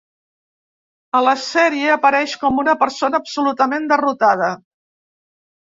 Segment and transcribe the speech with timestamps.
[1.19, 4.53] A la sèrie apareix com una persona absolutament derrotada.